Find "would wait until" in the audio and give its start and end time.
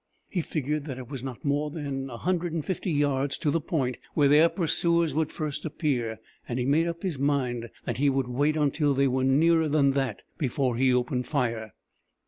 8.09-8.95